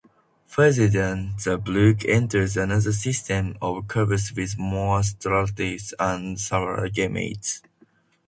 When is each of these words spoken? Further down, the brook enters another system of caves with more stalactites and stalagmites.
Further 0.47 0.89
down, 0.89 1.35
the 1.45 1.59
brook 1.59 2.03
enters 2.05 2.57
another 2.57 2.91
system 2.91 3.55
of 3.61 3.87
caves 3.87 4.33
with 4.35 4.57
more 4.57 5.03
stalactites 5.03 5.93
and 5.99 6.39
stalagmites. 6.39 7.61